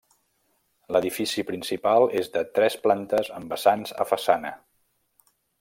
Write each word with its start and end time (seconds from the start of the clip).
L'edifici 0.95 1.43
principal 1.49 2.07
és 2.23 2.31
de 2.37 2.43
tres 2.57 2.79
plantes 2.87 3.33
amb 3.41 3.55
vessants 3.57 3.97
a 4.03 4.09
façana. 4.15 4.57